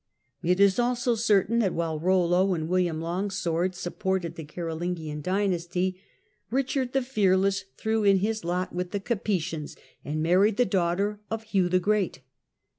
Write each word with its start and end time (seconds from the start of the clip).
It 0.41 0.59
is 0.59 0.79
also 0.79 1.13
certain 1.13 1.59
that 1.59 1.75
while 1.75 1.99
Eollo 1.99 2.55
and 2.55 2.67
William 2.67 2.99
Longsword 2.99 3.75
sup 3.75 3.99
ported 3.99 4.33
the 4.33 4.43
Carolingian 4.43 5.21
dynasty, 5.21 6.01
Richard 6.49 6.93
the 6.93 7.03
Fearless 7.03 7.65
threw 7.77 8.03
in 8.03 8.17
his 8.17 8.43
lot 8.43 8.73
with 8.73 8.89
the 8.89 8.99
Capetians, 8.99 9.75
and 10.03 10.23
married 10.23 10.57
the 10.57 10.65
daughter 10.65 11.19
of 11.29 11.43
Hugh 11.43 11.69
the 11.69 11.79
Great. 11.79 12.21